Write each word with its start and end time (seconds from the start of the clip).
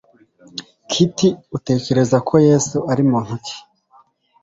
kiti 0.89 1.29
utekereza 1.57 2.17
ko 2.27 2.35
yesu 2.49 2.77
ari 2.91 3.03
muntu 3.11 3.35
ki 3.45 3.57